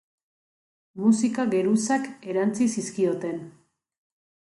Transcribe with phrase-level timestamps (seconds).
[1.01, 3.41] Musika geruzak erantsi zizkioten.